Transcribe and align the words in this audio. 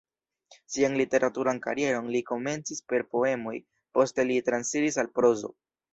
Sian 0.75 0.95
literaturan 1.01 1.59
karieron 1.65 2.09
li 2.15 2.21
komencis 2.31 2.81
per 2.93 3.07
poemoj, 3.13 3.55
poste 3.99 4.27
li 4.31 4.39
transiris 4.49 4.99
al 5.05 5.15
prozo. 5.21 5.55